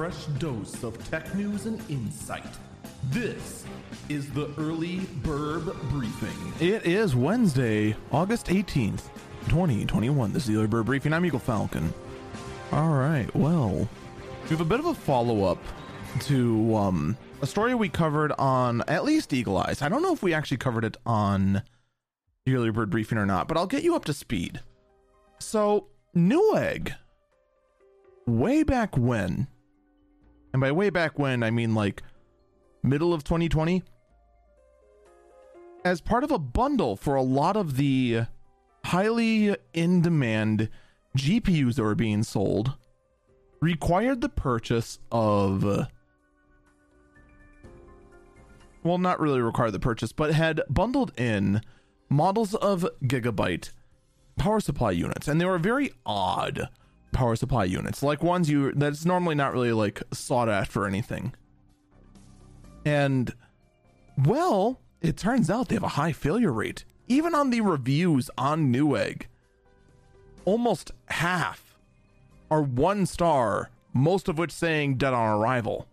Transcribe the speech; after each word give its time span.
fresh 0.00 0.24
dose 0.38 0.82
of 0.82 0.96
tech 1.10 1.34
news 1.34 1.66
and 1.66 1.78
insight. 1.90 2.56
This 3.10 3.66
is 4.08 4.30
the 4.30 4.50
Early 4.56 5.00
Bird 5.22 5.66
Briefing. 5.90 6.54
It 6.58 6.86
is 6.86 7.14
Wednesday, 7.14 7.94
August 8.10 8.46
18th, 8.46 9.10
2021. 9.50 10.32
This 10.32 10.44
is 10.44 10.48
the 10.48 10.56
Early 10.56 10.68
Bird 10.68 10.86
Briefing. 10.86 11.12
I'm 11.12 11.26
Eagle 11.26 11.38
Falcon. 11.38 11.92
All 12.72 12.94
right, 12.94 13.28
well, 13.36 13.86
we 14.44 14.48
have 14.48 14.62
a 14.62 14.64
bit 14.64 14.80
of 14.80 14.86
a 14.86 14.94
follow 14.94 15.44
up 15.44 15.62
to 16.20 16.74
um, 16.74 17.14
a 17.42 17.46
story 17.46 17.74
we 17.74 17.90
covered 17.90 18.32
on 18.38 18.82
at 18.88 19.04
least 19.04 19.34
Eagle 19.34 19.58
Eyes. 19.58 19.82
I 19.82 19.90
don't 19.90 20.00
know 20.00 20.14
if 20.14 20.22
we 20.22 20.32
actually 20.32 20.56
covered 20.56 20.86
it 20.86 20.96
on 21.04 21.62
the 22.46 22.54
Early 22.54 22.70
Bird 22.70 22.88
Briefing 22.88 23.18
or 23.18 23.26
not, 23.26 23.48
but 23.48 23.58
I'll 23.58 23.66
get 23.66 23.82
you 23.82 23.94
up 23.96 24.06
to 24.06 24.14
speed. 24.14 24.60
So, 25.40 25.88
Newegg, 26.16 26.94
way 28.26 28.62
back 28.62 28.96
when, 28.96 29.46
and 30.52 30.60
by 30.60 30.72
way 30.72 30.90
back 30.90 31.18
when, 31.18 31.42
I 31.42 31.50
mean 31.50 31.74
like 31.74 32.02
middle 32.82 33.12
of 33.12 33.24
2020, 33.24 33.82
as 35.84 36.00
part 36.00 36.24
of 36.24 36.30
a 36.30 36.38
bundle 36.38 36.96
for 36.96 37.14
a 37.14 37.22
lot 37.22 37.56
of 37.56 37.76
the 37.76 38.22
highly 38.84 39.56
in 39.72 40.02
demand 40.02 40.68
GPUs 41.16 41.74
that 41.76 41.82
were 41.82 41.94
being 41.94 42.22
sold, 42.22 42.74
required 43.60 44.20
the 44.20 44.28
purchase 44.28 44.98
of. 45.10 45.88
Well, 48.82 48.98
not 48.98 49.20
really 49.20 49.40
required 49.40 49.72
the 49.72 49.78
purchase, 49.78 50.12
but 50.12 50.32
had 50.32 50.62
bundled 50.70 51.12
in 51.18 51.60
models 52.08 52.54
of 52.54 52.86
Gigabyte 53.04 53.72
power 54.36 54.60
supply 54.60 54.92
units, 54.92 55.28
and 55.28 55.38
they 55.38 55.44
were 55.44 55.58
very 55.58 55.92
odd 56.06 56.68
power 57.12 57.36
supply 57.36 57.64
units, 57.64 58.02
like 58.02 58.22
ones 58.22 58.48
you 58.48 58.72
that's 58.72 59.04
normally 59.04 59.34
not 59.34 59.52
really 59.52 59.72
like 59.72 60.02
sought 60.12 60.48
after 60.48 60.84
or 60.84 60.86
anything. 60.86 61.34
And 62.84 63.32
well, 64.16 64.80
it 65.00 65.16
turns 65.16 65.50
out 65.50 65.68
they 65.68 65.76
have 65.76 65.82
a 65.82 65.88
high 65.88 66.12
failure 66.12 66.52
rate. 66.52 66.84
Even 67.08 67.34
on 67.34 67.50
the 67.50 67.60
reviews 67.60 68.30
on 68.38 68.72
Newegg, 68.72 69.22
almost 70.44 70.92
half 71.06 71.78
are 72.50 72.62
one 72.62 73.06
star, 73.06 73.70
most 73.92 74.28
of 74.28 74.38
which 74.38 74.52
saying 74.52 74.96
dead 74.96 75.12
on 75.12 75.38
arrival. 75.38 75.86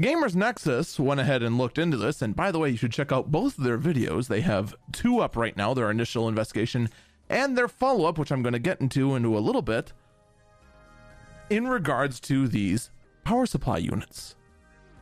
Gamers 0.00 0.34
Nexus 0.34 0.98
went 0.98 1.20
ahead 1.20 1.42
and 1.42 1.58
looked 1.58 1.78
into 1.78 1.96
this, 1.96 2.22
and 2.22 2.34
by 2.34 2.50
the 2.50 2.58
way, 2.58 2.70
you 2.70 2.76
should 2.76 2.92
check 2.92 3.12
out 3.12 3.30
both 3.30 3.58
of 3.58 3.64
their 3.64 3.78
videos. 3.78 4.28
They 4.28 4.40
have 4.40 4.74
two 4.90 5.20
up 5.20 5.36
right 5.36 5.56
now 5.56 5.74
their 5.74 5.90
initial 5.90 6.28
investigation 6.28 6.88
and 7.32 7.56
their 7.56 7.68
follow 7.68 8.06
up, 8.06 8.18
which 8.18 8.30
I'm 8.30 8.42
going 8.42 8.52
to 8.52 8.58
get 8.58 8.80
into 8.80 9.14
into 9.14 9.36
a 9.36 9.40
little 9.40 9.62
bit, 9.62 9.92
in 11.50 11.68
regards 11.68 12.20
to 12.20 12.46
these 12.48 12.90
power 13.24 13.46
supply 13.46 13.78
units. 13.78 14.36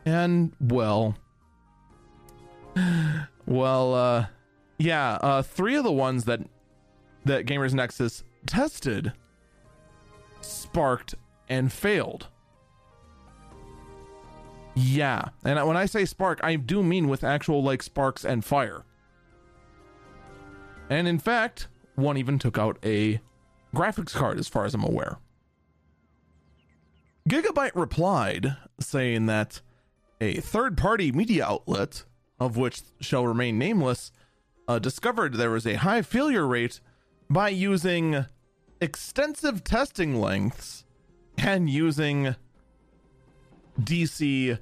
And, 0.05 0.53
well, 0.59 1.15
well, 3.45 3.93
uh, 3.93 4.25
yeah, 4.77 5.13
uh, 5.21 5.41
three 5.41 5.75
of 5.75 5.83
the 5.83 5.91
ones 5.91 6.25
that 6.25 6.41
that 7.23 7.45
Gamers 7.45 7.73
Nexus 7.73 8.23
tested 8.47 9.13
sparked 10.41 11.13
and 11.47 11.71
failed. 11.71 12.27
Yeah, 14.73 15.29
and 15.43 15.63
when 15.67 15.77
I 15.77 15.85
say 15.85 16.05
spark, 16.05 16.39
I 16.43 16.55
do 16.55 16.81
mean 16.81 17.09
with 17.09 17.23
actual 17.23 17.61
like 17.61 17.83
sparks 17.83 18.25
and 18.25 18.43
fire. 18.43 18.85
And 20.89 21.07
in 21.07 21.19
fact, 21.19 21.67
one 21.95 22.17
even 22.17 22.39
took 22.39 22.57
out 22.57 22.77
a 22.83 23.19
graphics 23.75 24.13
card, 24.13 24.39
as 24.39 24.47
far 24.47 24.65
as 24.65 24.73
I'm 24.73 24.83
aware. 24.83 25.17
Gigabyte 27.29 27.71
replied 27.75 28.57
saying 28.79 29.27
that 29.27 29.61
a 30.19 30.35
third 30.35 30.77
party 30.77 31.11
media 31.11 31.45
outlet, 31.45 32.03
of 32.39 32.57
which 32.57 32.81
shall 32.99 33.25
remain 33.25 33.57
nameless, 33.57 34.11
uh, 34.67 34.79
discovered 34.79 35.35
there 35.35 35.51
was 35.51 35.67
a 35.67 35.75
high 35.75 36.01
failure 36.01 36.47
rate 36.47 36.79
by 37.29 37.49
using 37.49 38.25
extensive 38.79 39.63
testing 39.63 40.19
lengths 40.19 40.85
and 41.37 41.69
using 41.69 42.35
DC 43.79 44.57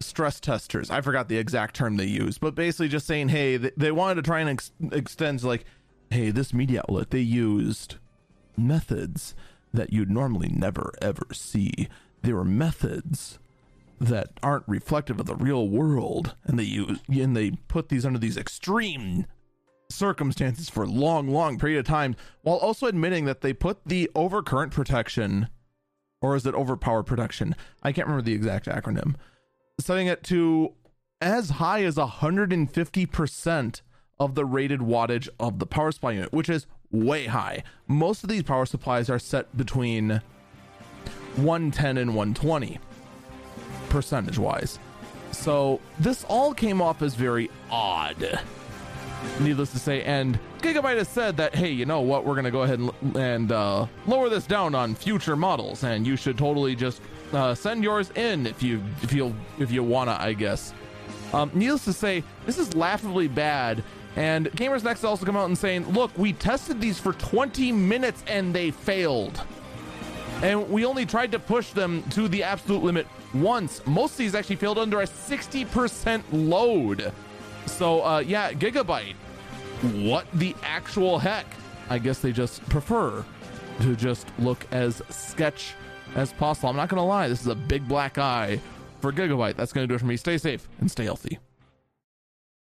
stress 0.00 0.40
testers. 0.40 0.90
I 0.90 1.00
forgot 1.00 1.28
the 1.28 1.38
exact 1.38 1.74
term 1.74 1.96
they 1.96 2.06
used, 2.06 2.40
but 2.40 2.54
basically 2.54 2.88
just 2.88 3.06
saying, 3.06 3.28
hey, 3.28 3.56
they 3.56 3.92
wanted 3.92 4.16
to 4.16 4.22
try 4.22 4.40
and 4.40 4.50
ex- 4.50 4.72
extend, 4.92 5.42
like, 5.42 5.64
hey, 6.10 6.30
this 6.30 6.54
media 6.54 6.80
outlet, 6.80 7.10
they 7.10 7.20
used 7.20 7.96
methods 8.56 9.34
that 9.72 9.92
you'd 9.92 10.10
normally 10.10 10.48
never 10.48 10.92
ever 11.00 11.26
see. 11.32 11.88
They 12.22 12.32
were 12.32 12.44
methods 12.44 13.38
that 14.00 14.30
aren't 14.42 14.68
reflective 14.68 15.20
of 15.20 15.26
the 15.26 15.34
real 15.34 15.68
world, 15.68 16.34
and 16.44 16.58
they 16.58 16.64
use 16.64 17.00
and 17.08 17.36
they 17.36 17.52
put 17.68 17.88
these 17.88 18.06
under 18.06 18.18
these 18.18 18.36
extreme 18.36 19.26
circumstances 19.90 20.68
for 20.68 20.84
a 20.84 20.88
long, 20.88 21.28
long 21.28 21.58
period 21.58 21.78
of 21.80 21.86
time, 21.86 22.14
while 22.42 22.56
also 22.56 22.86
admitting 22.86 23.24
that 23.24 23.40
they 23.40 23.52
put 23.52 23.78
the 23.86 24.10
overcurrent 24.14 24.70
protection, 24.70 25.48
or 26.20 26.36
is 26.36 26.46
it 26.46 26.54
overpower 26.54 27.02
protection? 27.02 27.56
I 27.82 27.92
can't 27.92 28.06
remember 28.06 28.24
the 28.24 28.34
exact 28.34 28.66
acronym. 28.66 29.14
Setting 29.80 30.06
it 30.06 30.22
to 30.24 30.74
as 31.20 31.50
high 31.50 31.82
as 31.84 31.96
150% 31.96 33.80
of 34.20 34.34
the 34.34 34.44
rated 34.44 34.80
wattage 34.80 35.28
of 35.38 35.58
the 35.58 35.66
power 35.66 35.92
supply 35.92 36.12
unit, 36.12 36.32
which 36.32 36.48
is 36.48 36.66
way 36.90 37.26
high. 37.26 37.62
Most 37.86 38.22
of 38.22 38.30
these 38.30 38.42
power 38.42 38.66
supplies 38.66 39.08
are 39.10 39.18
set 39.18 39.56
between 39.56 40.20
110 41.36 41.98
and 41.98 42.14
120 42.14 42.78
percentage 43.88 44.38
wise. 44.38 44.78
So 45.32 45.80
this 45.98 46.24
all 46.24 46.54
came 46.54 46.80
off 46.80 47.02
as 47.02 47.14
very 47.14 47.50
odd. 47.70 48.40
Needless 49.40 49.72
to 49.72 49.78
say, 49.78 50.02
and 50.02 50.38
Gigabyte 50.60 50.96
has 50.96 51.08
said 51.08 51.36
that, 51.36 51.54
hey, 51.54 51.70
you 51.70 51.84
know 51.86 52.00
what? 52.00 52.24
We're 52.24 52.34
gonna 52.34 52.50
go 52.50 52.62
ahead 52.62 52.78
and, 52.78 53.16
and 53.16 53.52
uh, 53.52 53.86
lower 54.06 54.28
this 54.28 54.46
down 54.46 54.74
on 54.74 54.94
future 54.94 55.36
models, 55.36 55.84
and 55.84 56.06
you 56.06 56.16
should 56.16 56.38
totally 56.38 56.74
just 56.74 57.00
uh, 57.32 57.54
send 57.54 57.84
yours 57.84 58.10
in 58.10 58.46
if 58.46 58.62
you 58.62 58.82
if 59.02 59.12
you 59.12 59.34
if 59.58 59.70
you 59.70 59.82
wanna, 59.82 60.16
I 60.18 60.32
guess. 60.32 60.72
Um, 61.32 61.50
needless 61.52 61.84
to 61.84 61.92
say, 61.92 62.24
this 62.46 62.58
is 62.58 62.74
laughably 62.74 63.28
bad 63.28 63.84
and 64.18 64.50
Gamers 64.50 64.82
Nexus 64.82 65.04
also 65.04 65.24
come 65.24 65.36
out 65.36 65.46
and 65.46 65.56
saying, 65.56 65.88
look, 65.90 66.10
we 66.18 66.32
tested 66.32 66.80
these 66.80 66.98
for 66.98 67.12
20 67.12 67.70
minutes 67.70 68.24
and 68.26 68.52
they 68.52 68.72
failed. 68.72 69.40
And 70.42 70.68
we 70.68 70.84
only 70.84 71.06
tried 71.06 71.30
to 71.30 71.38
push 71.38 71.70
them 71.70 72.02
to 72.10 72.26
the 72.26 72.42
absolute 72.42 72.82
limit 72.82 73.06
once. 73.32 73.80
Most 73.86 74.14
of 74.14 74.18
these 74.18 74.34
actually 74.34 74.56
failed 74.56 74.76
under 74.76 75.02
a 75.02 75.06
60% 75.06 76.24
load. 76.32 77.12
So, 77.66 78.04
uh, 78.04 78.18
yeah, 78.18 78.52
Gigabyte. 78.52 79.14
What 80.02 80.26
the 80.34 80.56
actual 80.64 81.20
heck? 81.20 81.46
I 81.88 82.00
guess 82.00 82.18
they 82.18 82.32
just 82.32 82.68
prefer 82.68 83.24
to 83.82 83.94
just 83.94 84.26
look 84.40 84.66
as 84.72 85.00
sketch 85.10 85.74
as 86.16 86.32
possible. 86.32 86.70
I'm 86.70 86.76
not 86.76 86.88
going 86.88 87.00
to 87.00 87.04
lie, 87.04 87.28
this 87.28 87.40
is 87.40 87.46
a 87.46 87.54
big 87.54 87.86
black 87.86 88.18
eye 88.18 88.60
for 89.00 89.12
Gigabyte. 89.12 89.54
That's 89.54 89.72
going 89.72 89.84
to 89.84 89.88
do 89.88 89.94
it 89.94 90.00
for 90.00 90.06
me. 90.06 90.16
Stay 90.16 90.38
safe 90.38 90.68
and 90.80 90.90
stay 90.90 91.04
healthy. 91.04 91.38